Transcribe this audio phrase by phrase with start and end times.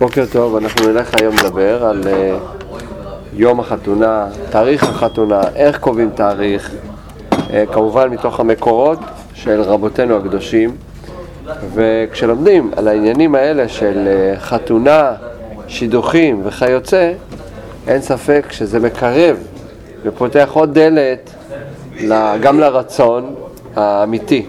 [0.00, 2.64] בוקר טוב, אנחנו נלך היום לדבר על uh,
[3.32, 6.70] יום החתונה, תאריך החתונה, איך קובעים תאריך,
[7.32, 7.36] uh,
[7.72, 8.98] כמובן מתוך המקורות
[9.34, 10.76] של רבותינו הקדושים,
[11.74, 15.12] וכשלומדים על העניינים האלה של uh, חתונה,
[15.68, 17.12] שידוכים וכיוצא,
[17.86, 19.36] אין ספק שזה מקרב
[20.02, 21.30] ופותח עוד דלת
[22.40, 23.34] גם לרצון
[23.76, 24.46] האמיתי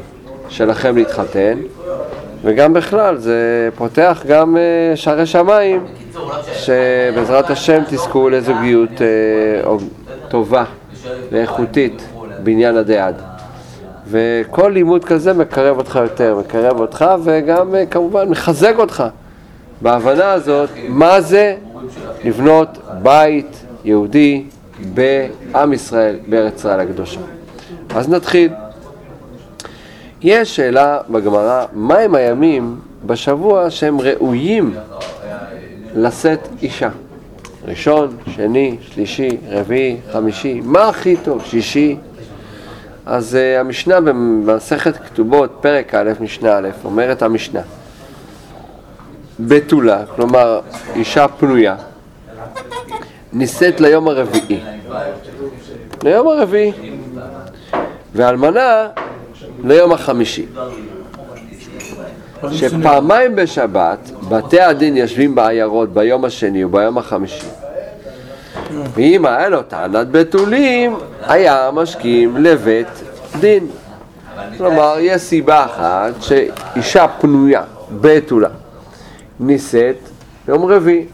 [0.49, 1.57] שלכם להתחתן.
[2.44, 5.86] וגם בכלל, זה פותח גם אה, שערי שמיים,
[6.54, 9.72] שבעזרת השם תזכו לזוגיות אה,
[10.30, 10.63] טובה
[11.32, 12.08] ואיכותית
[12.44, 13.16] בעניין הדעת.
[14.08, 19.04] וכל לימוד כזה מקרב אותך יותר, מקרב אותך וגם אה, כמובן מחזק אותך
[19.82, 21.55] בהבנה הזאת מה זה
[22.23, 24.44] לבנות בית יהודי
[24.94, 27.20] בעם ישראל, בארץ ישראל הקדושה.
[27.96, 28.49] אז נתחיל.
[30.23, 34.73] יש שאלה בגמרא, מהם הימים בשבוע שהם ראויים
[35.95, 36.89] לשאת אישה?
[37.66, 41.46] ראשון, שני, שלישי, רביעי, חמישי, מה הכי טוב?
[41.46, 41.98] שישי?
[43.05, 47.62] אז uh, המשנה במסכת כתובות, פרק א', משנה א', אומרת המשנה
[49.40, 50.59] בתולה, כלומר
[50.96, 51.76] אישה פנויה,
[53.34, 54.59] נישאת ליום הרביעי.
[56.03, 56.71] ליום הרביעי.
[58.13, 58.87] ואלמנה
[59.63, 60.45] ליום החמישי.
[62.51, 67.47] שפעמיים בשבת בתי הדין יושבים בעיירות ביום השני וביום החמישי.
[68.94, 72.88] ואם היה לו טענת בתולים, היה משכים לבית
[73.40, 73.68] דין.
[74.57, 77.63] כלומר, יש סיבה אחת שאישה פנויה,
[78.01, 78.50] בתולה,
[79.40, 79.96] נישאת
[80.47, 81.06] יום רביעי.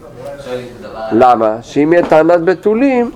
[1.12, 1.56] למה?
[1.62, 3.10] שאם יהיה טענת בתולים,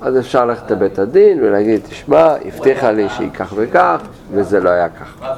[0.00, 4.88] אז אפשר ללכת לבית הדין ולהגיד, תשמע, הבטיחה לי שהיא כך וכך, וזה לא היה
[4.88, 5.34] כך.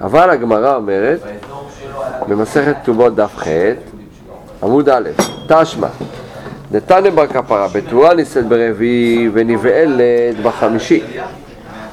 [0.00, 1.20] אבל הגמרא אומרת,
[2.28, 3.46] במסכת כתובות דף ח',
[4.62, 5.08] עמוד א',
[5.48, 5.88] תשמע,
[6.70, 11.02] נתניה בר כפרה, בתורה נישאת ברביעי ונבעלת בחמישי.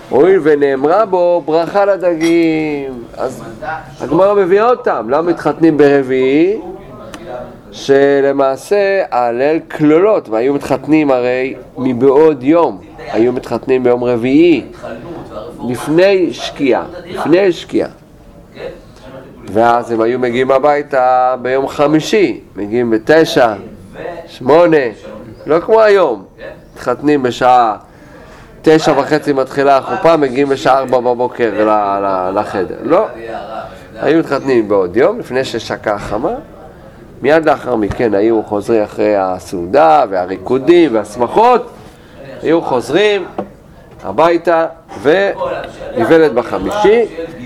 [0.10, 3.04] הואיל ונאמרה בו ברכה לדגים.
[3.18, 3.44] אז
[4.02, 6.60] הגמרא מביאה אותם, למה מתחתנים ברביעי?
[7.72, 14.66] שלמעשה ההלל כלולות, והיו מתחתנים הרי מבעוד יום, היו מתחתנים ביום רביעי,
[15.70, 17.90] לפני שקיעה, לפני שקיעה.
[19.46, 23.54] ואז הם היו מגיעים הביתה ביום חמישי, מגיעים בתשע,
[24.28, 24.78] שמונה,
[25.46, 26.26] לא כמו היום,
[26.74, 27.78] מתחתנים בשעה
[28.62, 31.70] תשע וחצי מתחילה החופה, מגיעים בשעה ארבע בבוקר
[32.36, 32.76] לחדר.
[32.82, 33.08] לא,
[33.96, 36.34] היו מתחתנים בעוד יום, לפני ששקעה החמה.
[37.22, 41.70] מיד לאחר מכן היו חוזרים אחרי הסעודה והריקודים והשמחות,
[42.42, 43.26] היו חוזרים
[44.04, 44.66] הביתה
[45.02, 47.06] ונבלת בחמישי.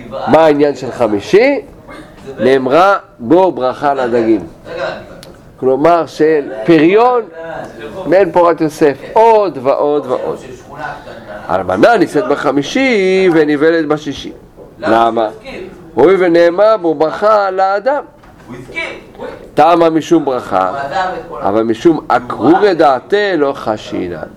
[0.09, 1.61] מה העניין של חמישי?
[2.39, 4.41] נאמרה בו ברכה לדגים.
[5.59, 7.21] כלומר של פריון
[8.05, 10.38] מעין פורת יוסף, עוד ועוד ועוד.
[11.49, 14.31] אלמנה נישאת בחמישי ונבלת בשישי.
[14.79, 15.29] למה?
[15.93, 18.03] הואיל ונאמר בו ברכה לאדם.
[19.53, 20.72] טעמה משום ברכה,
[21.31, 24.28] אבל משום עקרורי דעתה לא חשינן.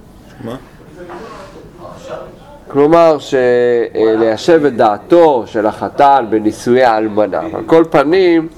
[2.69, 3.17] כלומר,
[3.95, 7.41] ליישב את דעתו של החתן בנישואי האלמנה.
[7.41, 8.49] על כל פנים,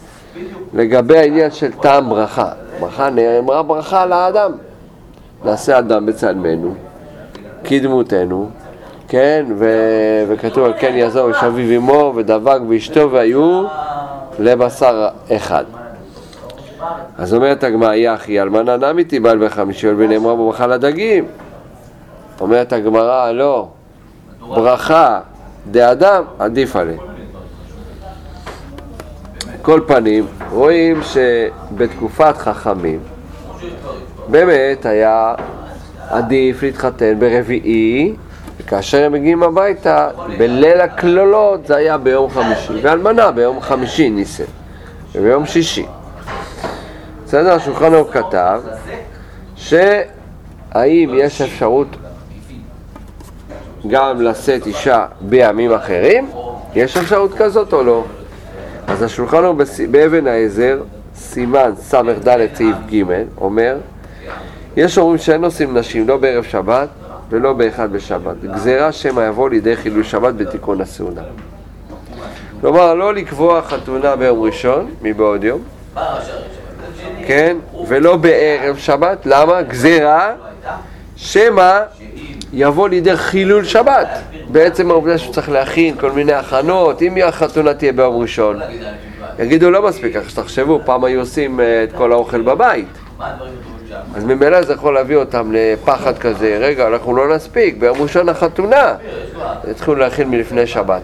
[0.75, 2.51] לגבי העניין של טעם ברכה,
[2.81, 4.53] ברכה נאמרה ברכה לאדם.
[5.45, 6.75] נעשה אדם בצלמנו,
[7.65, 8.51] כדמותנו,
[9.09, 13.65] כן, ו- וכתוב על כן יעזור איש אביו אמו ודבק ואשתו והיו
[14.39, 15.65] לבשר אחד.
[17.19, 21.27] אז אומרת הגמרא, יחי, אלמנה נמי תיבל בחמישי, ונאמרה בברכה לדגים.
[22.41, 23.69] אומרת הגמרא, לא,
[24.41, 25.21] ברכה
[25.71, 26.99] דאדם עדיף עליה.
[29.63, 32.99] כל פנים, רואים שבתקופת חכמים
[34.29, 35.35] באמת היה
[36.09, 38.15] עדיף להתחתן ברביעי
[38.67, 44.45] וכאשר הם מגיעים הביתה, בליל הכלולות זה היה ביום חמישי, ואלמנה ביום חמישי ניסן,
[45.15, 45.87] וביום שישי.
[47.25, 48.63] בסדר, השולחן הוא כתב
[49.57, 51.87] שהאם יש אפשרות
[53.87, 56.31] גם לשאת אישה בימים אחרים?
[56.75, 58.05] יש אפשרות כזאת או לא?
[58.87, 59.55] אז השולחן הוא
[59.91, 60.83] באבן העזר,
[61.17, 63.03] סימן ס"ד סעיף ג',
[63.41, 63.77] אומר
[64.77, 66.89] יש אומרים שאין נושאים נשים לא בערב שבת
[67.31, 68.37] ולא באחד בשבת.
[68.45, 71.23] גזירה שמא יבוא לידי חילול שבת בתיקון הסעודה.
[72.61, 75.61] כלומר, לא לקבוע חתונה ביום ראשון, מבעוד יום,
[77.27, 77.57] כן,
[77.89, 79.63] ולא בערב שבת, למה?
[79.63, 80.35] גזירה
[81.17, 81.81] שמא
[82.53, 84.09] יבוא לידי חילול שבת.
[84.49, 88.61] בעצם העובדה שצריך להכין כל מיני הכנות, אם החתונה תהיה ביום ראשון,
[89.39, 92.89] יגידו לא מספיק, איך שתחשבו, פעם היו עושים אה, את כל האוכל בבית.
[94.15, 98.95] אז ממילא זה יכול להביא אותם לפחד כזה, רגע, אנחנו לא נספיק, ביום ראשון החתונה.
[99.71, 101.03] יתחילו להכין מלפני שבת,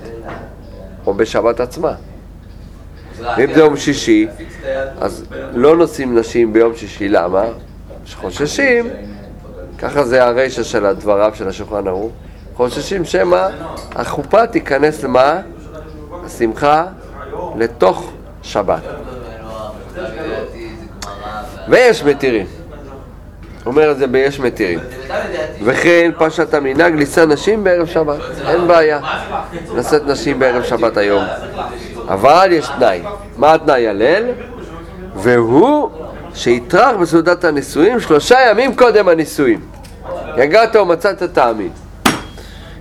[1.07, 1.93] או בשבת עצמה.
[3.37, 4.27] ואם זה יום שישי,
[5.01, 7.45] אז לא נוסעים נשים ביום שישי, למה?
[8.05, 8.91] שחוששים,
[9.79, 12.13] ככה זה הרשע של הדבריו של השולחן ערוך,
[12.57, 13.49] חוששים שמא
[13.95, 15.41] החופה תיכנס למה?
[16.25, 16.85] השמחה
[17.57, 18.13] לתוך
[18.43, 18.83] שבת.
[21.69, 22.47] ויש מתירים.
[23.67, 24.79] אומר את זה ביש מתירים.
[25.65, 29.01] וכן פשט המנהג לישא נשים בערב שבת, אין בעיה.
[29.77, 31.25] לשאת נשים בערב שבת היום.
[32.09, 33.03] אבל יש תנאי.
[33.37, 34.25] מה התנאי הלל?
[35.15, 35.91] והוא
[36.35, 39.61] שיטרח בסעודת הנישואים שלושה ימים קודם הנישואים.
[40.37, 41.71] יגעת ומצאת תאמין.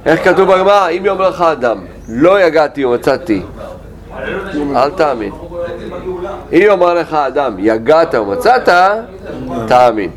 [0.06, 0.89] איך כתוב בגמרא?
[0.89, 3.42] אם יאמר לך אדם, לא יגעתי ומצאתי,
[4.75, 5.31] אל תאמין.
[6.54, 8.69] אם יאמר לך אדם, יגעת ומצאת,
[9.68, 10.10] תאמין.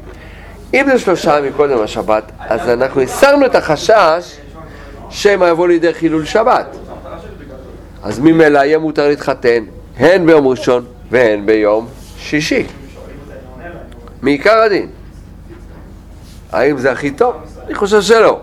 [0.75, 4.37] אם זה שלושה ימים קודם השבת, אז אנחנו הסרנו את החשש
[5.11, 6.67] שמא יבוא לידי חילול שבת.
[8.03, 9.65] אז ממילא יהיה מותר להתחתן
[9.97, 11.87] הן ביום ראשון והן ביום
[12.19, 12.67] שישי.
[14.23, 14.88] מעיקר הדין.
[16.53, 17.35] האם זה הכי טוב?
[17.67, 18.41] אני חושב שלא.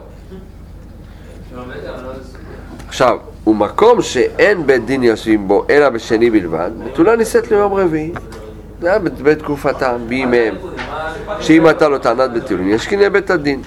[2.88, 3.18] עכשיו,
[3.48, 8.12] ומקום שאין בית דין יושבים בו אלא בשני בלבד, בתולה נישאת ליום רביעי.
[8.82, 10.56] זה היה בתקופתם, בימיהם.
[11.40, 13.62] שאם הייתה לו טענת בתולים, ישכיני בית הדין.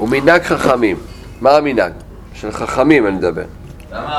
[0.00, 0.96] ומנהג חכמים,
[1.40, 1.92] מה המנהג?
[2.34, 3.42] של חכמים אני מדבר.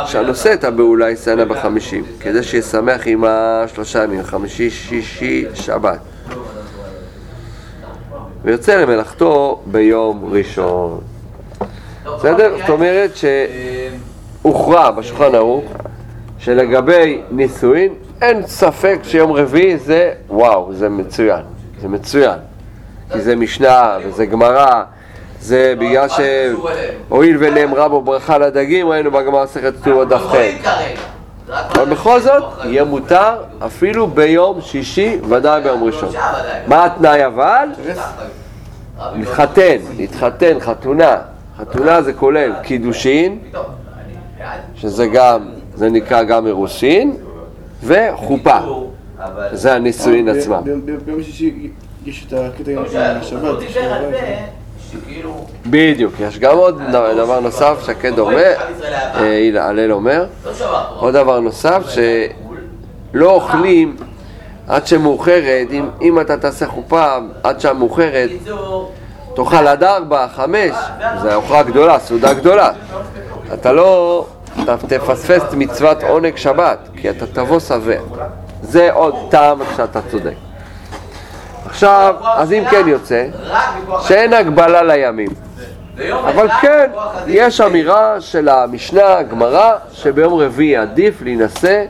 [0.06, 6.00] שהנושא את הבעולה יסיינה בחמישים, כדי שישמח עם השלושה ימים, חמישי, שישי, שבת.
[8.44, 11.00] ויוצא למלאכתו ביום ראשון.
[12.18, 12.58] בסדר?
[12.60, 15.66] זאת אומרת שהוכרע בשולחן ערוך
[16.38, 21.42] שלגבי נישואין אין ספק שיום רביעי זה וואו, זה מצוין,
[21.82, 22.40] זה מצוין.
[23.14, 24.84] כי זה משנה וזה גמרא
[25.40, 30.36] זה בגלל שהואיל ונאמרה בו ברכה לדגים ראינו בגמרא מסכת כתובות דף ח'
[31.50, 33.36] אבל בכל זאת יהיה מותר
[33.66, 36.10] אפילו ביום שישי ודאי ביום ראשון.
[36.68, 37.70] מה התנאי אבל?
[39.16, 41.18] להתחתן, להתחתן, חתונה.
[41.58, 43.40] חתונה זה כולל קידושין
[44.76, 45.46] שזה גם,
[45.76, 47.18] זה נקרא גם אירוסין
[47.84, 48.58] וחופה.
[49.52, 50.62] זה הנישואין עצמם.
[51.06, 51.70] ביום שישי
[52.06, 52.78] יש את הקטע עם
[53.22, 53.64] השבת
[55.66, 56.82] בדיוק, יש גם עוד
[57.18, 58.54] דבר נוסף שקד אומר,
[59.60, 60.26] הלל אומר,
[61.00, 63.96] עוד דבר נוסף שלא אוכלים
[64.68, 68.30] עד שמאוחרת, אם, אם אתה תעשה חופה עד שעה מאוחרת,
[69.36, 70.76] תאכל עד ארבע, חמש,
[71.22, 72.72] זו אוכלה גדולה, סעודה גדולה.
[73.54, 74.26] אתה לא
[74.88, 78.02] תפספס את מצוות עונג שבת, כי אתה תבוא שבע.
[78.62, 80.36] זה עוד טעם שאתה צודק.
[81.66, 83.28] עכשיו, אז אם כן יוצא,
[84.02, 85.30] שאין הגבלה לימים.
[86.10, 86.92] אבל כן,
[87.28, 91.86] יש אמירה של המשנה, הגמרא, שביום רביעי עדיף להינשא,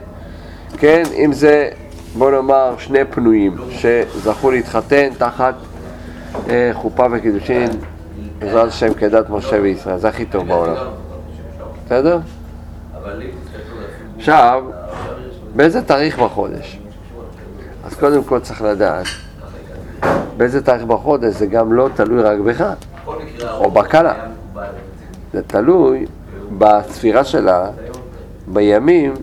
[0.78, 1.68] כן, אם זה,
[2.14, 5.54] בוא נאמר, שני פנויים שזכו להתחתן תחת
[6.48, 7.68] אה, חופה וקידושין,
[8.38, 10.74] בעזרת השם כדת משה וישראל, זה הכי טוב בעולם.
[11.86, 12.18] בסדר?
[14.16, 14.64] עכשיו,
[15.56, 16.78] באיזה תאריך בחודש?
[17.84, 19.06] אז קודם כל צריך לדעת
[20.36, 22.64] באיזה תאריך בחודש זה גם לא תלוי רק בך
[23.50, 24.14] או בכלה
[25.32, 26.06] זה תלוי
[26.58, 27.70] בספירה שלה
[28.46, 29.14] בימים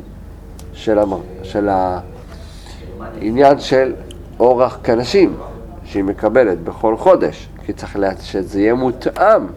[0.73, 1.13] של, המ...
[1.43, 3.93] של העניין של
[4.39, 5.37] אורח כנשים
[5.83, 9.47] שהיא מקבלת בכל חודש כי צריך שזה יהיה מותאם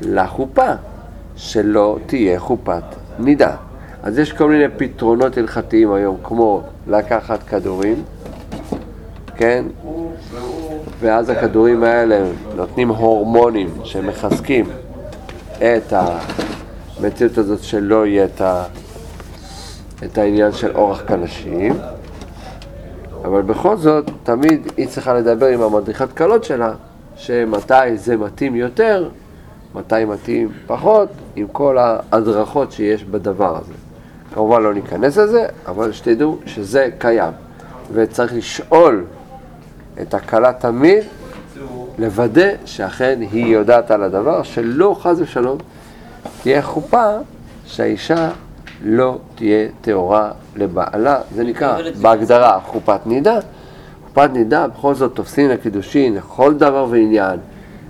[0.00, 0.70] לחופה
[1.36, 3.56] שלא תהיה חופת נידה
[4.02, 8.04] אז יש כל מיני פתרונות הלכתיים היום כמו לקחת כדורים
[9.36, 9.64] כן?
[11.00, 12.24] ואז הכדורים האלה
[12.56, 14.64] נותנים הורמונים שמחזקים
[15.56, 18.64] את המציאות הזאת שלא יהיה את, ה...
[20.04, 21.72] את העניין של אורח כנשים
[23.24, 26.72] אבל בכל זאת, תמיד היא צריכה לדבר עם המדריכת קלות שלה
[27.16, 29.08] שמתי זה מתאים יותר,
[29.74, 33.72] מתי מתאים פחות, עם כל ההדרכות שיש בדבר הזה.
[34.34, 37.32] כמובן לא ניכנס לזה, אבל שתדעו שזה קיים.
[37.92, 39.04] וצריך לשאול
[40.02, 41.04] את הכלה תמיד,
[41.98, 45.58] לוודא שאכן היא יודעת על הדבר, שלא חס ושלום
[46.42, 47.06] תהיה חופה
[47.66, 48.30] שהאישה
[48.84, 53.38] לא תהיה טהורה לבעלה, זה נקרא בהגדרה חופת נידה.
[54.04, 57.38] חופת נידה בכל זאת תופסים לקידושין לכל דבר ועניין.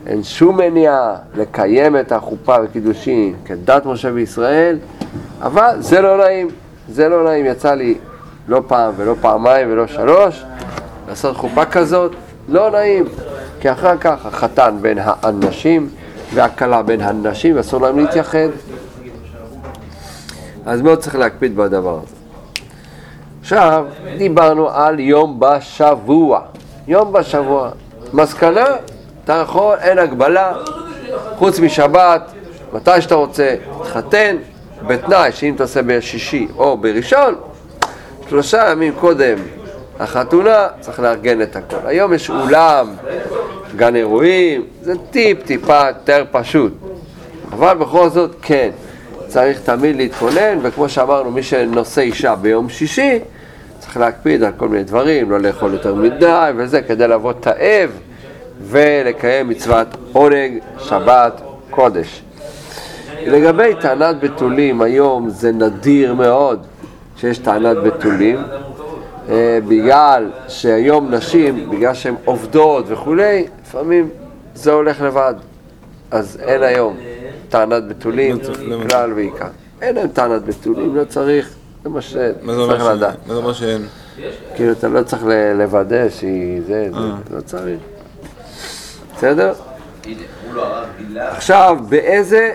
[0.07, 4.79] אין שום מניעה לקיים את החופה וקידושין כדת משה וישראל,
[5.43, 6.49] אבל זה לא נעים.
[6.89, 7.95] זה לא נעים, יצא לי
[8.49, 10.45] לא פעם ולא פעמיים ולא שלוש,
[11.09, 12.13] לעשות חופה כזאת,
[12.49, 13.05] לא נעים.
[13.61, 15.89] כי אחר כך החתן בין האנשים
[16.35, 18.49] והכלה בין הנשים, אסור להם להתייחד.
[20.67, 22.17] אז מאוד צריך להקפיד בדבר הזה.
[23.41, 23.87] עכשיו,
[24.19, 26.41] דיברנו על יום בשבוע.
[26.89, 27.71] יום בשבוע.
[28.13, 28.65] מסקנה,
[29.25, 30.53] אתה יכול, אין הגבלה,
[31.39, 32.23] חוץ משבת,
[32.73, 34.37] מתי שאתה רוצה, תחתן,
[34.87, 37.35] בתנאי שאם תעשה בשישי או בראשון,
[38.29, 39.37] שלושה ימים קודם
[40.01, 41.77] החתונה, צריך לארגן את הכל.
[41.85, 42.95] היום יש אולם,
[43.77, 46.73] גן אירועים, זה טיפ טיפה יותר פשוט.
[47.53, 48.71] אבל בכל זאת, כן,
[49.27, 53.19] צריך תמיד להתכונן, וכמו שאמרנו, מי שנושא אישה ביום שישי,
[53.79, 57.91] צריך להקפיד על כל מיני דברים, לא לאכול יותר מדי וזה, כדי לבוא תאב
[58.63, 62.23] ולקיים מצוות עונג שבת קודש.
[63.27, 66.67] לגבי טענת בתולים, היום זה נדיר מאוד
[67.17, 68.39] שיש טענת בתולים,
[69.29, 74.09] אה, בגלל שהיום נשים, בגלל שהן עובדות וכולי, לפעמים
[74.55, 75.35] זה הולך לבד.
[76.11, 76.97] אז אין היום
[77.49, 78.39] טענת בתולים,
[78.91, 79.47] כלל ועיקר.
[79.83, 83.17] אין היום טענת בתולים, לא צריך, זה מה שצריך לדעת.
[83.27, 83.83] מה זה אומר שאין?
[84.55, 87.15] כאילו, אתה לא צריך לוודא שהיא זה, זה, אה.
[87.31, 87.79] לא צריך.
[89.17, 89.53] בסדר?
[91.17, 92.53] עכשיו, באיזה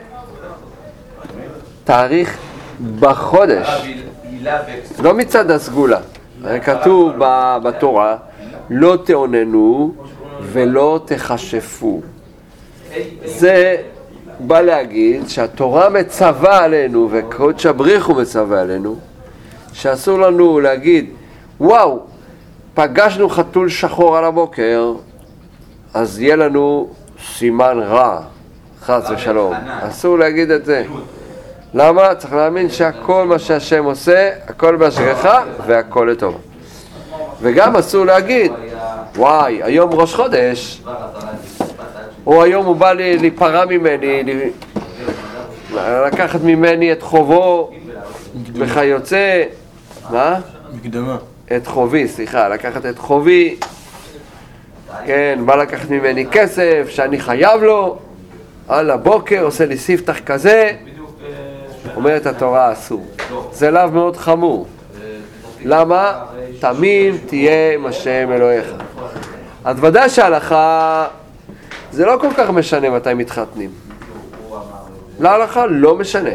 [1.83, 2.37] תאריך
[2.99, 3.67] בחודש,
[4.99, 5.99] לא מצד הסגולה,
[6.63, 7.11] כתוב
[7.63, 8.17] בתורה,
[8.69, 9.93] לא תאוננו
[10.41, 12.01] ולא תכשפו.
[13.25, 13.75] זה
[14.39, 18.95] בא להגיד שהתורה מצווה עלינו, וקודש הבריחו מצווה עלינו,
[19.73, 21.09] שאסור לנו להגיד,
[21.59, 21.99] וואו,
[22.73, 24.93] פגשנו חתול שחור על הבוקר,
[25.93, 26.89] אז יהיה לנו
[27.33, 28.21] סימן רע,
[28.81, 29.53] חס ושלום.
[29.81, 30.83] אסור להגיד את זה.
[31.73, 32.15] למה?
[32.15, 36.37] צריך להאמין שהכל מה שהשם עושה, הכל בהשגחה והכל לטוב.
[37.41, 38.51] וגם אסור להגיד,
[39.15, 40.81] וואי, היום ראש חודש,
[42.27, 44.23] או היום הוא בא להיפרע ממני,
[46.07, 47.71] לקחת ממני את חובו
[48.53, 49.43] וכיוצא,
[50.09, 50.39] מה?
[50.73, 51.17] מקדמה.
[51.55, 53.55] את חובי, סליחה, לקחת את חובי,
[55.05, 57.97] כן, בא לקחת ממני כסף שאני חייב לו,
[58.67, 60.71] על הבוקר עושה לי ספתח כזה,
[61.95, 63.05] אומרת התורה אסור.
[63.51, 64.67] זה לאו מאוד חמור.
[65.65, 66.25] למה?
[66.59, 68.67] תמים תהיה עם השם אלוהיך.
[69.65, 71.07] אז ודאי שההלכה,
[71.91, 73.69] זה לא כל כך משנה מתי מתחתנים.
[75.19, 76.29] להלכה לא משנה.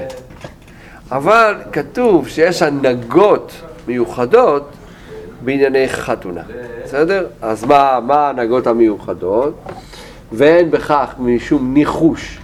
[1.13, 3.53] אבל כתוב שיש הנהגות
[3.89, 4.71] מיוחדות
[5.45, 6.43] בענייני חתונה.
[6.85, 7.27] בסדר?
[7.43, 9.55] אז מה, מה ההנהגות המיוחדות?
[10.33, 12.39] ואין בכך משום ניחוש,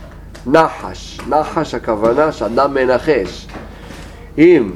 [0.47, 1.19] נחש.
[1.29, 3.47] נחש הכוונה שאדם מנחש.
[4.39, 4.71] אם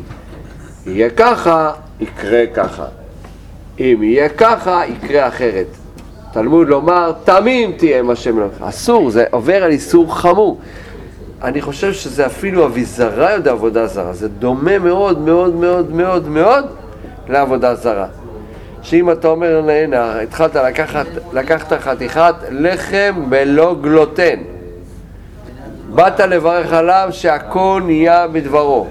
[0.87, 2.85] יהיה ככה, יקרה ככה.
[3.81, 5.67] אם יהיה ככה, יקרה אחרת.
[6.33, 8.63] תלמוד לומר, תמים תהיה עם השם אלוהיך.
[8.63, 10.61] אסור, זה עובר על איסור חמור.
[11.43, 14.13] אני חושב שזה אפילו אביזרה יודע עבודה זרה.
[14.13, 16.67] זה דומה מאוד מאוד מאוד מאוד מאוד
[17.29, 18.07] לעבודה זרה.
[18.83, 24.37] שאם אתה אומר, הנה, התחלת לקחת, לקחת חתיכת לחם בלא גלוטן.
[25.95, 28.87] באת לברך עליו שהכל נהיה בדברו.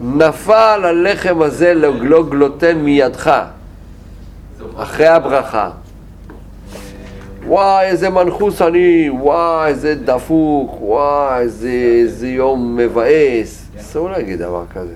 [0.00, 3.42] נפל הלחם הזה ללא גלוטן מידך,
[4.76, 5.70] אחרי הברכה.
[7.46, 11.68] וואי, איזה מנחוס אני, וואי, איזה דפוק, וואי, איזה,
[12.00, 13.66] איזה יום מבאס.
[13.80, 14.94] אסור להגיד דבר כזה.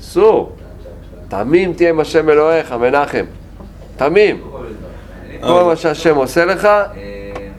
[0.00, 0.52] אסור.
[1.32, 3.24] תמים תהיה עם השם אלוהיך, מנחם.
[3.96, 4.40] תמים.
[5.40, 6.68] כל מה שהשם עושה לך,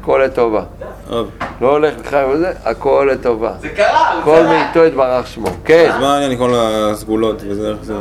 [0.01, 0.63] הכל לטובה.
[1.09, 1.27] טוב.
[1.61, 3.51] לא הולך לך וזה, הכל לטובה.
[3.61, 5.47] זה קרה, כל מאיתו יתברך שמו.
[5.65, 5.89] כן.
[5.93, 7.93] אז מה העניין עם כל הסגולות וזה, איך זה...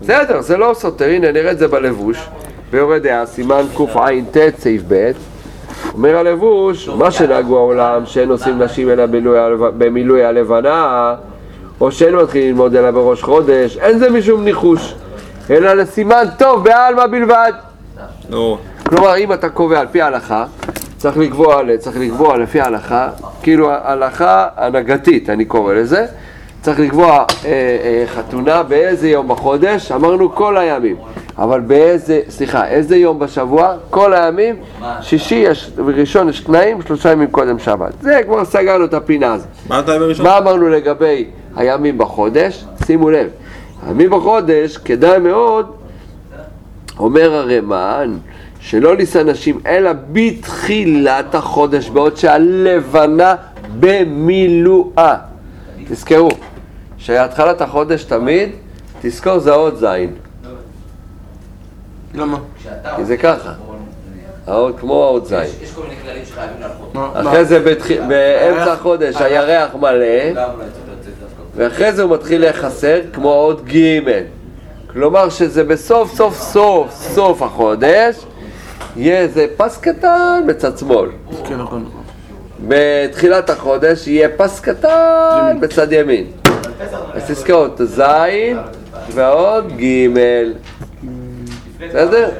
[0.00, 2.18] בסדר, זה לא סותר, הנה נראה את זה בלבוש.
[2.70, 5.10] ביורד דעה, סימן קע"ט, סעיף ב',
[5.94, 9.04] אומר הלבוש, מה שנהגו העולם, שאין עושים נשים אלא
[9.78, 11.14] במילוי הלבנה,
[11.80, 14.94] או שאין מתחילים ללמוד אלא בראש חודש, אין זה משום ניחוש,
[15.50, 17.52] אלא לסימן טוב בעלמא בלבד.
[18.28, 20.44] נו, כלומר, אם אתה קובע על פי ההלכה,
[20.96, 23.08] צריך לקבוע, צריך לקבוע לפי ההלכה,
[23.42, 26.06] כאילו ההלכה הנהגתית, אני קורא לזה,
[26.62, 30.96] צריך לקבוע אה, אה, חתונה באיזה יום בחודש, אמרנו כל הימים,
[31.38, 33.74] אבל באיזה, סליחה, איזה יום בשבוע?
[33.90, 34.56] כל הימים,
[35.00, 37.92] שישי יש, וראשון יש תנאים, שלושה ימים קודם שבת.
[38.00, 39.48] זה כבר סגרנו את הפינה הזאת.
[39.68, 40.26] מה אתה בראשון?
[40.26, 41.24] מה אמרנו לגבי
[41.56, 42.64] הימים בחודש?
[42.86, 43.28] שימו לב,
[43.86, 45.72] הימים בחודש, כדאי מאוד,
[46.98, 48.16] אומר הרמ"ן,
[48.60, 53.34] שלא לישא נשים אלא בתחילת החודש, בעוד שהלבנה
[53.80, 55.16] במילואה.
[55.88, 56.30] תזכרו,
[56.98, 58.48] שהתחלת החודש תמיד
[59.00, 60.14] תזכור זה האות זין,
[62.14, 62.38] למה?
[62.96, 63.52] כי זה ככה,
[64.46, 65.38] האות כמו האות זין.
[65.62, 66.94] יש כל מיני כללים שחייבים להלכות.
[66.94, 67.10] מה?
[67.14, 67.76] אחרי זה
[68.08, 70.42] באמצע החודש הירח מלא,
[71.56, 74.00] ואחרי זה הוא מתחיל להיחסר כמו אות ג'
[74.92, 78.16] כלומר שזה בסוף סוף סוף סוף החודש
[78.96, 81.08] יהיה איזה פס קטן בצד שמאל.
[81.48, 82.00] כן, נכון, נכון.
[82.68, 86.24] בתחילת החודש יהיה פס קטן בצד ימין.
[87.14, 88.02] אז תזכור את הז'
[89.14, 90.08] והאות ג'
[91.78, 92.30] בסדר?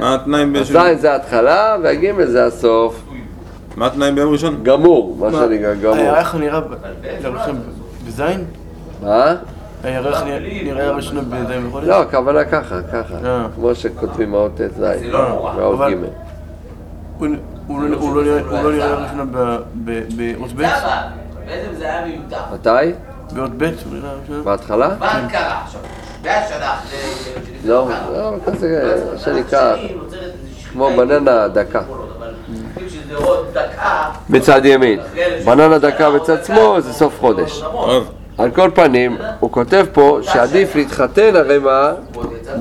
[0.00, 3.02] מה התנאים ביום הז' זה ההתחלה והג' זה הסוף.
[3.76, 4.60] מה התנאים ביום ראשון?
[4.62, 5.96] גמור, מה שנקרא גמור.
[5.96, 6.60] הירח נראה
[8.16, 8.44] ב- לראשון בזין?
[9.02, 9.34] מה?
[9.84, 10.92] הירח נראה-
[11.44, 11.86] בזין בחודש?
[11.88, 13.14] לא, הכוונה ככה, ככה.
[13.24, 13.46] אה.
[13.54, 15.54] כמו שכותבים האות ט' ז' זה לא נורא.
[15.56, 15.94] והאות ג'.
[17.18, 17.26] הוא-
[17.82, 18.22] לא- הוא לא
[18.72, 19.24] נראה- לא
[19.84, 20.56] ב- באות ב'?
[21.46, 22.36] בעצם זה היה מיותר.
[22.54, 22.92] מתי?
[23.34, 24.44] באות ב' הוא נראה ראשון?
[24.44, 24.88] בהתחלה?
[25.00, 25.80] מה קרה עכשיו?
[26.22, 26.98] והשנה אחרי...
[27.24, 27.88] שלפני לא?
[28.12, 29.76] לא, כזה, מה שנקרא,
[30.72, 30.90] כמו.
[30.96, 31.80] בננה דקה.
[31.80, 32.32] אבל
[32.74, 34.10] כאילו שזה עוד דקה...
[34.30, 35.00] בצד ימין.
[35.44, 37.60] בננה דקה בצד שמאל זה סוף חודש.
[37.60, 41.92] טוב, על כל פנים, הוא כותב פה שעדיף להתחתן הרי מה?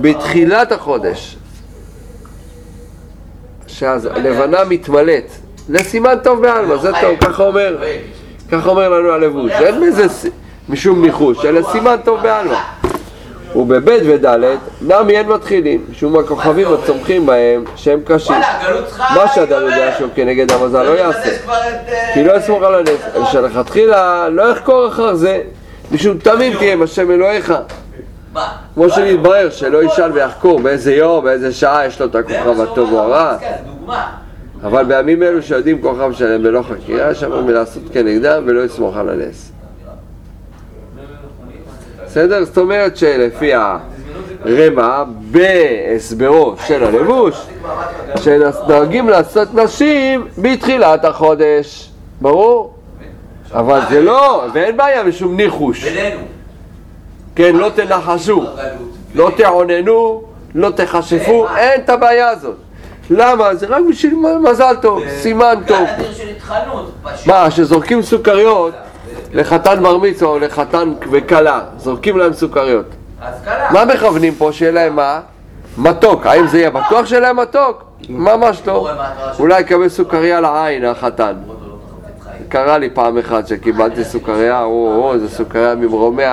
[0.01, 1.37] בתחילת החודש.
[3.67, 5.31] שאז לבנה מתמלאת.
[5.67, 7.77] זה סימן טוב בעלמא, זה טוב, ככה אומר,
[8.51, 9.51] ככה אומר לנו הלבוש.
[9.51, 10.05] אין בזה
[10.69, 12.55] משום ניחוש, אלא סימן טוב בעלמא.
[13.55, 14.25] ובב' וד'
[14.81, 18.35] נמי אין מתחילים, משום הכוכבים הצומחים בהם שהם קשים.
[18.97, 21.29] מה שאדם יודע שהוא כנגד המזל לא יעשה.
[22.13, 25.41] כי לא יסמוך על הנס, שלכתחילה לא יחקור אחר זה,
[25.91, 27.53] משום תמים תהיה עם השם אלוהיך.
[28.73, 32.99] כמו שנתברר שלא ישאל ויחקור באיזה יום, באיזה שעה יש לו את הכוכב הטוב או
[32.99, 34.09] הרע, זה דוגמה.
[34.63, 39.51] אבל בימים אלו שיודעים כוכב שלהם בלא חקירה, שם מלעשות כנגדם ולא יסמוך על הנס.
[42.15, 42.45] בסדר?
[42.45, 47.45] זאת אומרת שלפי הרמ"א, בהסברו של הלבוש,
[48.23, 51.89] שנוהגים לעשות נשים בתחילת החודש,
[52.21, 52.73] ברור?
[53.53, 55.85] אבל זה לא, ואין בעיה משום ניחוש.
[57.35, 58.45] כן, לא תנחשו.
[59.15, 60.23] לא תעוננו,
[60.55, 62.57] לא תכשפו, אין את הבעיה הזאת.
[63.09, 63.55] למה?
[63.55, 64.15] זה רק בשביל
[64.49, 65.87] מזל טוב, סימן טוב.
[67.25, 68.73] מה, שזורקים סוכריות
[69.35, 72.85] לחתן בר מצווה או לחתן וכלה, זורקים להם סוכריות.
[73.71, 74.49] מה מכוונים פה?
[74.51, 75.19] שיהיה להם מה?
[75.77, 76.25] מתוק.
[76.25, 77.83] האם זה יהיה בטוח שיהיה להם מתוק?
[78.09, 78.89] ממש לא.
[79.39, 81.33] אולי יקבל סוכריה לעין החתן.
[82.49, 86.23] קרה לי פעם אחת שקיבלתי סוכריה, או, או, איזה סוכריה ממרומי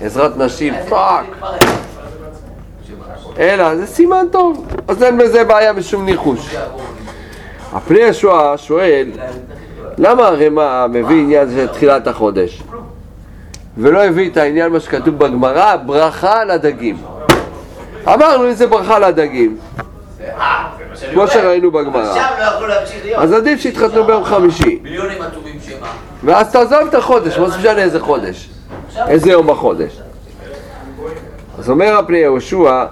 [0.00, 1.24] עזרת נשים, fuck.
[3.38, 6.56] אלא, זה סימן טוב, אז אין בזה בעיה משום ניחוש.
[7.72, 9.10] הפני ישוע שואל,
[9.98, 12.62] למה הרמ"א מביא עניין של תחילת החודש?
[13.78, 16.96] ולא הביא את העניין מה שכתוב בגמרא, ברכה לדגים.
[18.08, 19.56] אמרנו אם זה ברכה לדגים,
[21.12, 22.16] כמו שראינו בגמרא.
[22.40, 23.16] לא.
[23.16, 25.86] אז עדיף שיתחתנו ביום חמישי, מיליונים עצומים שמה.
[26.24, 28.50] ואז תעזוב את החודש, מה זה משנה איזה חודש?
[29.08, 30.00] איזה יום בחודש?
[31.58, 32.84] אז אומר הפני יהושע,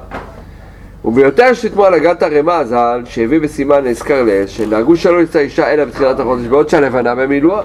[1.05, 5.85] וביותר שתמו על הגת הרמ"א ז"ל, שהביא בסימן נזכר לעיל, שנהגו שלא יצא אישה אלא
[5.85, 7.63] בתחילת החודש, בעוד שהלבנה במילואה.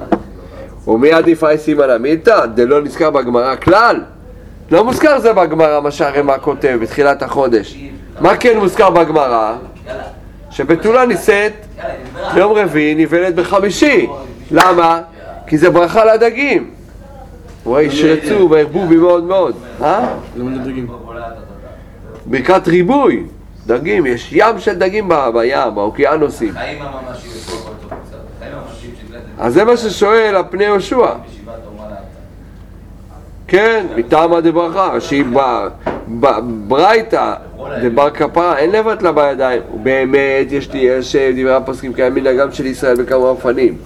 [0.87, 2.45] ומי עדיף אי סימן עמיתא?
[2.45, 4.01] דלא נזכר בגמרא כלל.
[4.71, 7.77] לא מוזכר זה בגמרא מה שהרמ"א כותב בתחילת החודש.
[8.21, 9.55] מה כן מוזכר בגמרא?
[10.49, 11.53] שבתולה נישאת.
[12.35, 14.07] יום רביעי נבלת בחמישי.
[14.51, 15.01] למה?
[15.47, 16.69] כי זה ברכה לדגים.
[17.65, 19.55] וישרצו וירבו בי מאוד מאוד.
[19.81, 20.07] אה?
[22.25, 23.23] ברכת ריבוי.
[23.67, 26.53] דגים, יש ים של דגים בים, באוקיינוסים.
[26.53, 27.33] חיים הממשיים.
[29.39, 31.07] אז זה מה ששואל הפני יהושע.
[33.47, 35.25] כן, מטעמא דברכה, שהיא
[36.67, 37.33] ברייתא
[37.81, 39.61] דבר כפרה, אין לבט לה בידיים.
[39.83, 43.77] באמת, יש לי, יש אה, דברי הפוסקים קיימים גם של ישראל בכמה אופנים.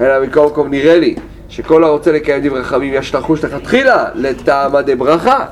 [0.00, 1.14] אלא מכל מקום נראה לי
[1.48, 5.44] שכל הרוצה לקיים דברי חכמים יש לחוש לכתחילה לטעמא דברכה.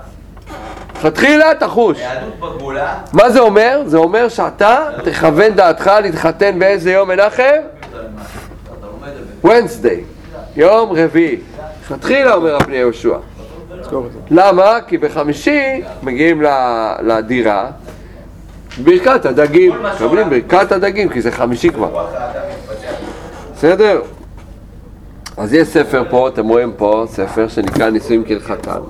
[0.98, 1.98] לכתחילה תחוש.
[1.98, 3.82] היהדות בגבולה, מה זה אומר?
[3.86, 7.42] זה אומר שאתה תכוון דעתך להתחתן באיזה יום מנחם?
[9.44, 10.00] Wednesday,
[10.56, 11.36] יום רביעי.
[11.82, 13.16] לכתחילה אומר הפני יהושע.
[14.30, 14.78] למה?
[14.86, 16.42] כי בחמישי מגיעים
[17.02, 17.70] לדירה,
[18.84, 22.06] ברכת הדגים, מקבלים ברכת הדגים, כי זה חמישי כבר.
[23.54, 24.00] בסדר?
[25.36, 28.80] אז יש ספר פה, אתם רואים פה, ספר שנקרא נישואים כהלכתם,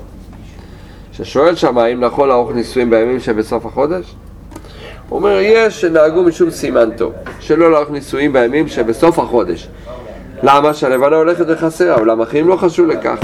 [1.16, 4.14] ששואל שם האם נכון לערוך נישואים בימים שבסוף החודש?
[5.09, 9.68] הוא אומר, יש שנהגו משום סימן טוב, שלא לערוך נישואים בימים שבסוף החודש.
[10.42, 10.74] למה?
[10.74, 13.18] שהלבנה הולכת וחסרה, אולם אחרים לא חשוב לכך.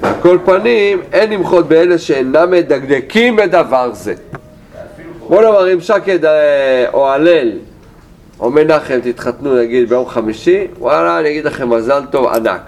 [0.00, 4.14] והכל כל פנים, אין למחות באלה שאינם מדקדקים בדבר זה.
[5.28, 7.52] בוא נאמר, אם שקד אה, או הלל
[8.40, 12.60] או מנחם תתחתנו נגיד ביום חמישי, וואלה, אני אגיד לכם מזל טוב ענק.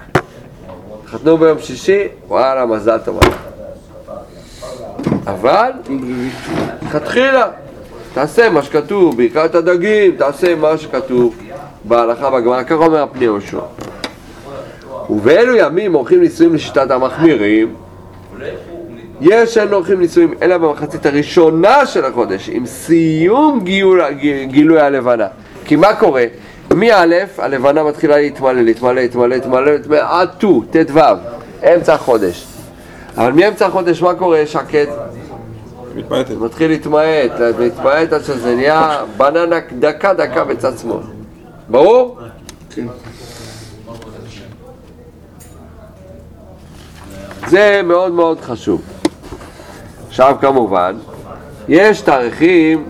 [1.03, 3.50] תתחתנו ביום שישי, וואלה, מזל טוב ענק.
[5.27, 5.71] אבל,
[6.85, 7.47] לכתחילה,
[8.13, 11.35] תעשה מה שכתוב, בעיקר את הדגים, תעשה מה שכתוב
[11.83, 13.59] בהלכה בגמרא, ככה אומר הפני יהושע.
[15.09, 17.75] ובאלו ימים עורכים נישואים לשיטת המחמירים,
[19.21, 24.01] יש שאין עורכים נישואים אלא במחצית הראשונה של החודש, עם סיום גילוי,
[24.45, 25.27] גילוי הלבנה.
[25.65, 26.25] כי מה קורה?
[26.73, 27.03] מא',
[27.37, 30.99] הלבנה מתחילה להתמלא, להתמלא, להתמלא, להתמלא, להתמלא, עד ט"ו, ט"ו,
[31.63, 32.45] אמצע החודש.
[33.17, 34.89] אבל מאמצע החודש מה קורה, שקט?
[35.95, 36.31] מתמעטת.
[36.31, 41.03] מתחיל להתמעט, להתמעט עד שזה נהיה בננה דקה דקה בצד שמאל.
[41.69, 42.17] ברור?
[47.47, 48.81] זה מאוד מאוד חשוב.
[50.07, 50.95] עכשיו כמובן,
[51.67, 52.85] יש תאריכים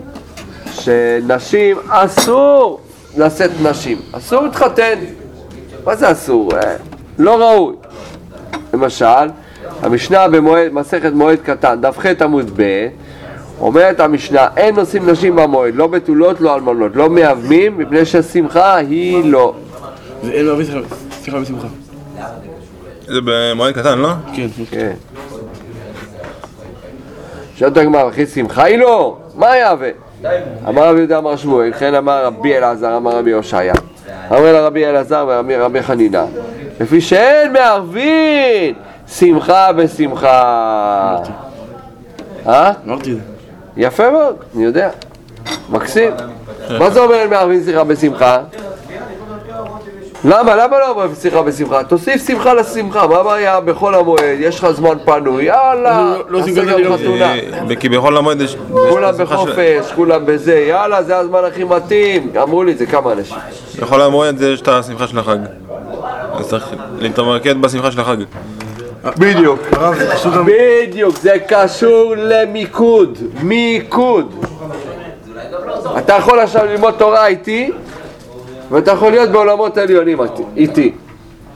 [0.71, 2.79] שנשים אסור
[3.17, 4.99] לשאת נשים, אסור להתחתן.
[5.85, 6.51] מה זה אסור?
[6.55, 6.75] אה,
[7.19, 7.75] לא ראוי.
[8.73, 9.27] למשל,
[9.81, 12.88] המשנה במועד, מסכת מועד קטן, דף ח עמוד ב,
[13.60, 19.31] אומרת המשנה, אין נושאים נשים במועד, לא בתולות, לא אלמנות, לא מאבמים, מפני שהשמחה היא
[19.31, 19.53] לא.
[20.23, 20.79] זה אין מערבים שיחה-
[21.23, 21.67] שיחה בשמחה.
[23.07, 24.10] זה במועד קטן, לא?
[24.36, 24.47] כן.
[24.69, 24.91] כן.
[27.55, 29.17] שואלת הגמרא, וכי שמחה היא לא?
[29.36, 29.89] מה יהווה?
[30.67, 33.73] אמר רבי יהודה אמר שמואל, כן אמר רבי אלעזר, אמר רבי הושעיה.
[34.31, 36.23] אמר לה רבי אלעזר ורבי רבי חנינא,
[36.79, 38.73] לפי שאין מערבין
[39.19, 41.17] שמחה בשמחה.
[42.47, 42.71] אה?
[42.88, 43.21] אמרתי את זה.
[43.78, 44.89] יפה מאוד, אני יודע.
[45.69, 46.12] מקסים.
[46.80, 48.38] מה זה אומר אין מערבין שמחה בשמחה?
[50.26, 50.56] למה?
[50.56, 51.84] למה לא אומר שמחה בשמחה?
[51.84, 54.21] תוסיף שמחה לשמחה, מה הבעיה בחול המועד?
[54.39, 57.34] יש לך זמן פנוי, יאללה, לא- לא תעשה כזה, גם לא- חתונה.
[57.69, 58.56] אה, כי בחול המועד יש...
[58.89, 62.32] כולם בחופש, כולם בזה, יאללה, זה הזמן הכי מתאים.
[62.43, 63.38] אמרו לי את זה כמה אנשים.
[63.80, 65.38] בחול המועד יש את השמחה של החג.
[66.39, 66.67] אז צריך
[67.00, 68.17] להתמקד בשמחה של החג.
[69.17, 69.59] בדיוק.
[70.45, 74.45] בדיוק, זה קשור למיקוד, מיקוד.
[75.97, 77.71] אתה יכול עכשיו ללמוד תורה איתי,
[78.71, 80.91] ואתה יכול להיות בעולמות עליונים איתי- איתי.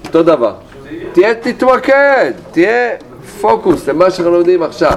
[0.06, 0.54] אותו דבר.
[1.14, 2.90] תהיה, תתמקד, תהיה
[3.42, 4.94] פוקוס למה שאנחנו לומדים עכשיו.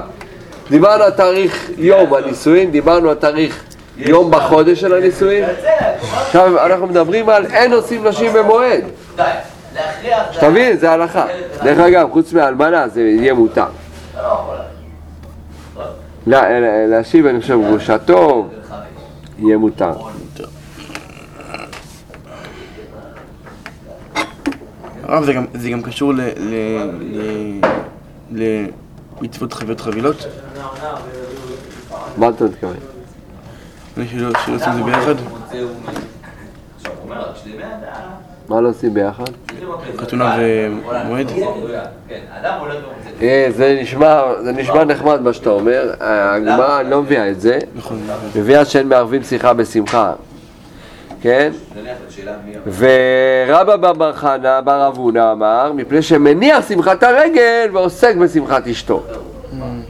[0.69, 3.63] דיברנו על תאריך יום הנישואין, דיברנו על תאריך
[3.97, 5.43] יום בחודש של הנישואין.
[6.11, 8.83] עכשיו אנחנו מדברים על אין עושים נשים במועד.
[10.31, 11.25] שתבין, זה הלכה.
[11.63, 13.65] דרך אגב, חוץ מאלמנה זה יהיה מותר.
[16.27, 18.49] לה- לה- להשיב, אני חושב, גרושתו,
[19.39, 19.91] יהיה מותר.
[25.03, 26.21] הרב, זה גם- זה גם קשור ל...
[26.21, 27.59] ל-
[28.31, 28.67] ל-
[29.21, 30.25] למצוות חביות חבילות?
[32.17, 32.75] מה אתה מתכוון?
[33.97, 35.15] אני שלא שלא עושים את זה ביחד?
[38.49, 39.23] מה לא עושים ביחד?
[39.97, 41.31] חתונה ומועד?
[42.09, 42.19] כן,
[42.59, 43.09] הולך ומוצא.
[43.21, 47.99] אה, זה נשמע, זה נשמע נחמד מה שאתה אומר, הגמרא לא מביאה את זה, נכון.
[48.35, 50.13] מביאה שאין מערבים שיחה בשמחה,
[51.21, 51.51] כן?
[52.77, 59.03] ורבא בר חנא בר אבונה אמר, מפני שמניח שמחת הרגל ועוסק בשמחת אשתו.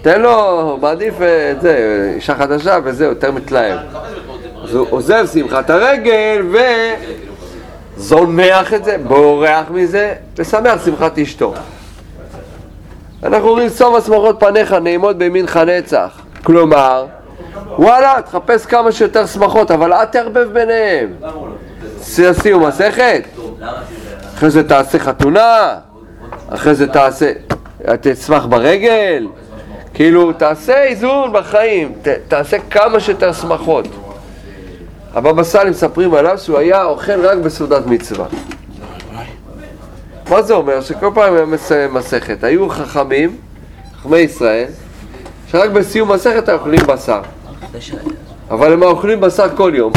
[0.02, 3.80] תן לו, מעדיף אה, את זה, אישה חדשה וזהו, יותר מתלהב.
[4.64, 6.42] אז הוא עוזב שמחת הרגל
[8.00, 11.54] וזונח את זה, בורח מזה, ושמח שמחת אשתו.
[13.24, 16.22] אנחנו אומרים סוף השמחות פניך נעימות בימינך נצח.
[16.44, 17.06] כלומר,
[17.78, 21.14] וואלה, תחפש כמה שיותר שמחות, אבל אל תערבב ביניהם.
[22.02, 23.24] סיום מסכת,
[24.36, 25.76] אחרי זה תעשה חתונה,
[26.50, 27.32] אחרי זה תעשה,
[28.02, 29.28] תשמח ברגל,
[29.94, 31.94] כאילו תעשה איזון בחיים,
[32.28, 33.88] תעשה כמה שיותר שמחות.
[35.14, 38.26] הבבא סאלי מספרים עליו שהוא היה אוכל רק בסעודת מצווה.
[40.30, 40.82] מה זה אומר?
[40.82, 42.44] שכל פעם היה מסיים מסכת.
[42.44, 43.38] היו חכמים,
[44.00, 44.68] חכמי ישראל,
[45.48, 47.22] שרק בסיום מסכת היו אוכלים בשר.
[48.50, 49.94] אבל הם אוכלים בשר כל יום.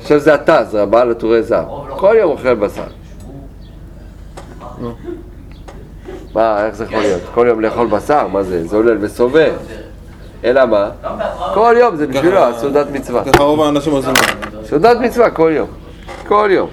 [0.00, 1.64] עכשיו זה הטז, הבעל עטורי זהב.
[1.88, 2.86] כל יום אוכל בשר.
[6.34, 7.22] מה, איך זה יכול להיות?
[7.34, 8.26] כל יום לאכול בשר?
[8.26, 8.66] מה זה?
[8.66, 9.52] זה עולל וסובב.
[10.46, 10.88] אלא מה?
[11.54, 13.22] כל יום זה בשבילו הסעודת מצווה.
[13.24, 14.12] ככה רוב האנשים עושים.
[14.64, 15.68] סעודת מצווה כל יום.
[16.28, 16.68] כל יום.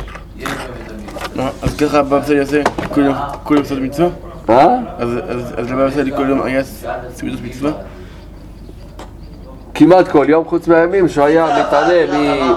[1.40, 2.62] אה, אז ככה הבבא סאלי יעשה
[2.94, 4.08] כל יום- כל יום סעודת מצווה?
[4.50, 4.68] אה?
[4.98, 7.72] אז אז- אז לבבא סאלי כל יום היה סעודת מצווה?
[9.74, 12.54] כמעט כל יום, חוץ מהימים שהוא היה מתענה מ-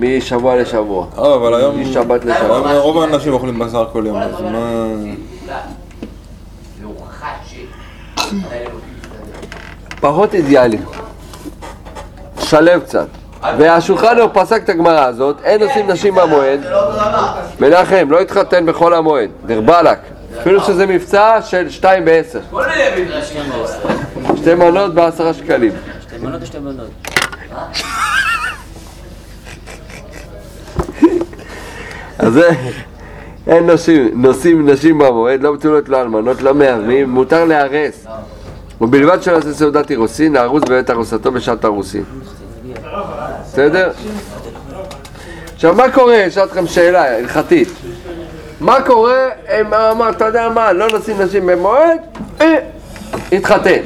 [0.00, 1.06] משבוע לשבוע.
[1.18, 1.80] אה, אבל היום...
[1.80, 2.40] משבת לשבת.
[2.50, 4.86] היום רוב האנשים אוכלים בשר כל יום, אז מה...
[10.02, 10.78] פחות אידיאלי.
[12.40, 13.06] שלב קצת.
[13.58, 16.60] והשולחן הוא פסק את הגמרא הזאת, אין עושים נשים במועד.
[17.60, 19.30] מנחם, לא התחתן בחול המועד.
[19.46, 19.98] דיר באלק.
[20.40, 22.40] אפילו שזה מבצע של שתיים בעשר.
[24.36, 25.72] שתי מנות בעשרה שקלים.
[26.02, 26.90] שתי בנות או שתי בנות?
[32.18, 32.40] אז
[33.46, 38.06] אין נשים, נושאים נשים במועד, לא בתולות, לא אלמנות, לא מהרמים, מותר להרס.
[38.82, 42.04] ובלבד שלא יעשה סעודת אירוסין, להרוס בבית ארוסתו בשעת הרוסין.
[43.42, 43.90] בסדר?
[45.54, 46.26] עכשיו, מה קורה?
[46.28, 47.68] אשאל אתכם שאלה הלכתית.
[48.60, 49.28] מה קורה
[49.60, 52.00] אם אמר, אתה יודע מה, לא נשים נשים במועד,
[52.40, 52.56] אה,
[53.32, 53.80] התחתן.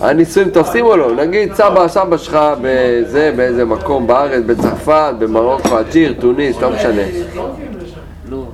[0.00, 1.14] הנישואים תופסים או לא?
[1.14, 7.02] נגיד סבא, סבא שלך בזה, באיזה מקום בארץ, בצרפת, במרוקו, אלג'יר, טוניס, לא משנה.
[8.28, 8.44] לא.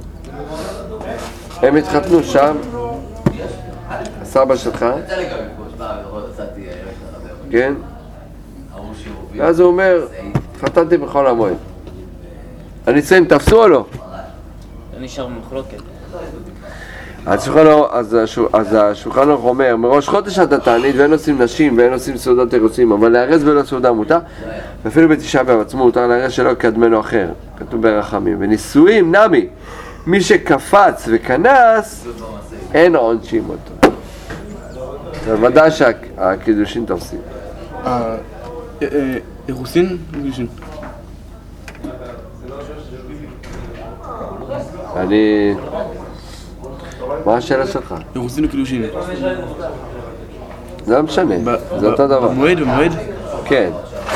[1.62, 2.57] הם התחתנו שם,
[4.23, 4.53] הסבא שלך, יצא לי גם לפגוש, בא ועוד עשיתי אה, הרב
[7.51, 7.75] כן?
[8.75, 9.42] ההוא שהוביל.
[9.42, 10.07] ואז הוא אומר,
[10.55, 11.55] התחתנתי בחול המועד.
[12.87, 13.85] הנישואים תפסו או לא?
[14.94, 15.79] זה נשאר במחלוקת.
[17.27, 17.49] אז
[18.75, 23.09] השולחן ערוך- אומר, מראש חודש אתה תענית ואין עושים נשים ואין עושים סעודת אירוסים, אבל
[23.09, 24.18] להרס בלא סעודה מותר,
[24.85, 27.27] ואפילו בתשעה באב עצמו מותר להרס שלא יקדמנו אחר,
[27.59, 28.37] כתוב ברחמים.
[28.40, 29.49] ונישואים, נמי,
[30.07, 32.07] מי שקפץ וכנס,
[32.75, 33.84] אין עונשים אותו.
[35.26, 37.20] ודאי שהקידושין תופסים.
[37.87, 38.16] אה,
[38.82, 39.16] אה, אה,
[39.48, 39.98] אירוסין?
[40.10, 40.46] גירושין.
[44.96, 45.54] אני...
[47.26, 47.94] מה השאלה שלך?
[48.14, 48.84] אירוסין וקידושין.
[50.87, 51.34] זה לא משנה,
[51.78, 52.28] זה אותו דבר.
[52.28, 52.92] במועד, במועד?
[53.44, 53.70] כן.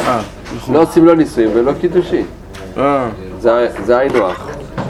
[0.07, 0.21] אה,
[0.57, 0.75] נכון.
[0.75, 2.27] לא עושים לא נישואים ולא קידושין.
[3.41, 4.48] זה היינו הך.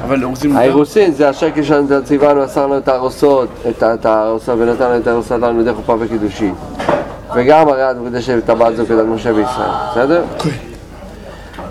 [0.08, 0.58] אבל מותר?
[0.58, 5.36] האירוסין זה השקל שלנו ציוונו, אסר לנו את הארוסות, את הארוסה ונתן לנו את הארוסה
[5.36, 6.54] לנו מדי חופה וקידושין.
[7.34, 10.22] וגם הרי את מקדשת את הבת זו כדת משה וישראל, בסדר?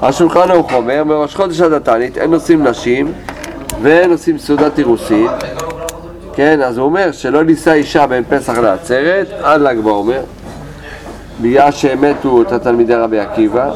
[0.02, 3.12] השולחן ערוך אומר, מראש חודש עד התענית אין עושים נשים
[3.82, 5.28] ואין עושים סעודת אירוסין
[6.34, 10.21] כן, אז הוא אומר שלא נישא אישה בין פסח לעצרת עד ל"ג בעומר
[11.41, 13.71] בגלל שהם מתו את התלמידי רבי עקיבא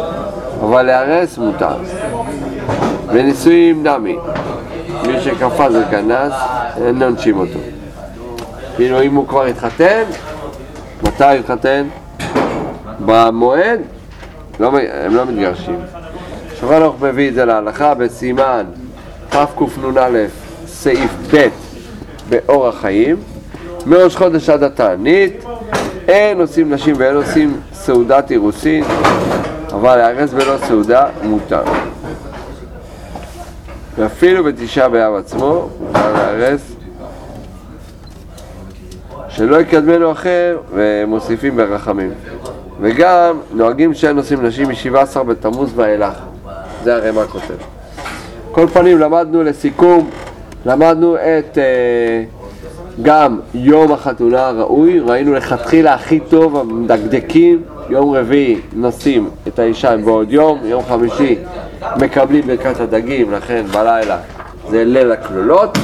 [0.62, 1.76] אבל להרס מותר
[3.08, 4.18] ונישואים נמי
[5.12, 6.34] מי שקפץ וכנס,
[6.86, 7.60] אין עונשים אותו.
[8.76, 10.04] כאילו אם הוא כבר התחתן,
[11.04, 11.88] מתי הוא התחתן?
[13.06, 13.80] במועד?
[14.60, 14.72] לא,
[15.06, 15.80] הם לא מתגרשים.
[16.60, 18.66] שולחן ערוך מביא את זה להלכה בסימן
[19.30, 20.10] תקנ"א
[20.68, 21.48] סעיף ב'
[22.30, 23.16] באור החיים
[23.86, 25.46] מראש חודש עד התענית
[26.08, 28.84] אין עושים נשים ואין עושים סעודת אירוסין
[29.74, 31.64] אבל להרס בלא סעודה מותר.
[33.96, 36.76] ואפילו בתשעה באב עצמו, מותר להרס,
[39.30, 42.12] שלא יקדמנו אחר, ומוסיפים ברחמים.
[42.82, 46.14] וגם נוהגים שאין נושאים נשים מ-17 בתמוז ואילך.
[46.84, 47.54] זה הרי מה כותב.
[48.52, 50.10] כל פנים למדנו לסיכום,
[50.66, 52.24] למדנו את אה,
[53.02, 60.32] גם יום החתונה הראוי, ראינו לכתחילה הכי טוב, המדקדקים, יום רביעי נושאים את האישה בעוד
[60.32, 61.36] יום, יום חמישי
[61.98, 64.18] מקבלים ברכת הדגים, לכן בלילה
[64.70, 65.78] זה ליל הכלולות.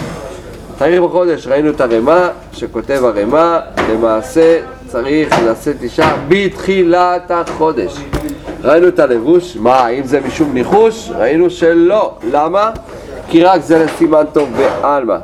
[0.77, 7.97] תאריך בחודש ראינו את הרמה, שכותב הרמה, למעשה צריך לשאת אישה בתחילת החודש.
[8.63, 11.11] ראינו את הלבוש, מה, האם זה משום ניחוש?
[11.15, 12.17] ראינו שלא.
[12.31, 12.71] למה?
[13.29, 15.17] כי רק זה לסימן טוב בעלמא.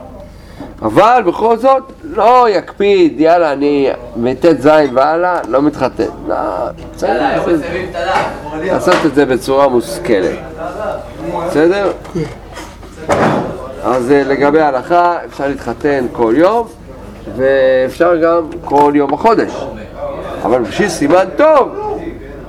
[0.82, 1.84] אבל בכל זאת,
[2.16, 6.04] לא יקפיד, יאללה, אני מט"ז והלאה, לא מתחתן.
[6.28, 6.36] לא,
[7.02, 7.46] היום
[8.66, 10.40] לעשות- את זה בצורה מושכלת.
[11.48, 11.92] בסדר?
[13.86, 16.68] אז אה, לגבי ההלכה, אפשר להתחתן כל יום,
[17.36, 19.52] ואפשר גם כל יום החודש.
[20.44, 21.70] אבל בשביל סימן טוב,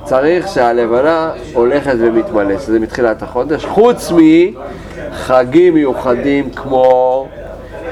[0.03, 7.27] צריך שהלבנה הולכת ומתמלא, שזה מתחילת החודש, חוץ מחגים מיוחדים כמו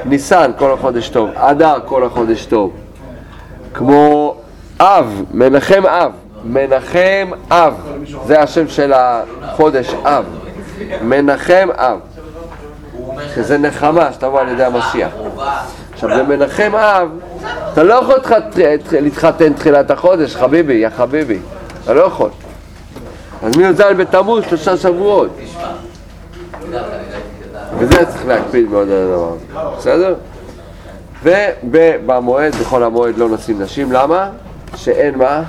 [0.06, 2.74] ניסן, כל החודש טוב, אדר, כל החודש טוב,
[3.74, 4.36] כמו
[4.80, 6.12] אב, מנחם אב,
[6.44, 7.74] מנחם אב,
[8.28, 10.26] זה השם של החודש אב,
[11.02, 12.00] מנחם אב,
[13.36, 15.12] שזה נחמה שתבוא על ידי המשיח.
[15.94, 17.10] עכשיו במנחם אב,
[17.74, 18.56] אתה לא יכול להתחת-
[18.92, 21.40] להתחתן תחילת החודש, חביבי, יא חביבי,
[21.84, 22.30] אתה לא יכול.
[23.44, 25.30] אז מי"ז בתמוז, שלושה שבועות.
[27.84, 30.16] וזה צריך להקפיד מאוד על הדבר הזה, בסדר?
[31.24, 34.30] ובמועד, בחול המועד לא נשים נשים, למה?
[34.76, 35.44] שאין מה?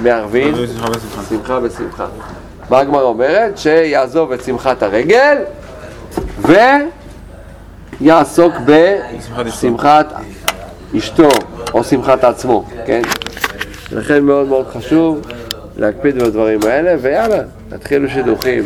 [0.00, 1.22] מערבין שמחה בשמחה.
[1.28, 2.06] שמחה בשמחה.
[2.70, 3.58] מה הגמרא אומרת?
[3.58, 5.36] שיעזוב את שמחת הרגל
[8.00, 9.44] יעסוק אשתו.
[9.44, 10.12] בשמחת
[10.98, 11.28] אשתו
[11.74, 13.02] או שמחת עצמו, כן?
[13.92, 15.20] לכן מאוד מאוד חשוב
[15.76, 18.62] להקפיד בדברים האלה, ויאללה, תתחילו שידוכים.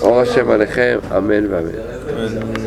[0.00, 2.58] אור השם עליכם, אמן ואמן.